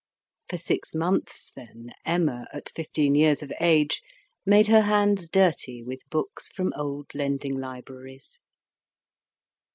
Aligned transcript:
For 0.49 0.57
six 0.57 0.95
months, 0.95 1.53
then, 1.53 1.91
Emma, 2.07 2.47
at 2.51 2.69
fifteen 2.73 3.13
years 3.13 3.43
of 3.43 3.53
age, 3.59 4.01
made 4.47 4.65
her 4.65 4.81
hands 4.81 5.29
dirty 5.29 5.83
with 5.83 6.09
books 6.09 6.49
from 6.51 6.73
old 6.75 7.13
lending 7.13 7.55
libraries. 7.59 8.41